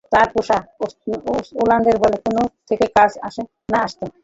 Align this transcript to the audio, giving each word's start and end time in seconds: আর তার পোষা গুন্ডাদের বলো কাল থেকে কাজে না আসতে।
আর 0.03 0.09
তার 0.13 0.27
পোষা 0.33 0.57
গুন্ডাদের 1.57 1.95
বলো 2.03 2.17
কাল 2.25 2.37
থেকে 2.69 2.85
কাজে 2.95 3.41
না 3.71 3.79
আসতে। 3.85 4.05